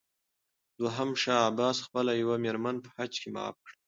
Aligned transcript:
دوهم 0.79 1.09
شاه 1.21 1.41
عباس 1.49 1.77
خپله 1.85 2.11
یوه 2.21 2.35
مېرمن 2.45 2.75
په 2.83 2.89
حج 2.97 3.13
کې 3.21 3.29
معاف 3.35 3.55
کړه. 3.63 3.75